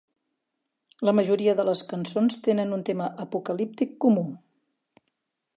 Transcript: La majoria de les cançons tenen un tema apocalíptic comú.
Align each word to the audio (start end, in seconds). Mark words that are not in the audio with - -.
La 1.09 1.13
majoria 1.19 1.53
de 1.59 1.67
les 1.69 1.83
cançons 1.93 2.39
tenen 2.49 2.73
un 2.81 2.89
tema 2.89 3.13
apocalíptic 3.29 3.97
comú. 4.07 4.29